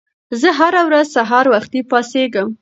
[0.41, 2.47] زه هره ورځ سهار وختي پاڅېږم.